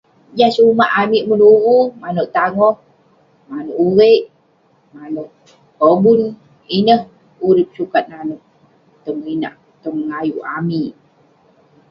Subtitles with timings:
[0.37, 2.75] Jah sumak amik menuvu, maneuk tangoh,
[3.49, 4.21] maneuk uveik,
[4.95, 5.29] maneuk
[5.79, 6.21] kobun.
[6.77, 7.01] Ineh
[7.47, 8.41] urip sukat naneuk
[9.05, 9.53] tong inak,
[9.83, 10.93] tong ayuk amik.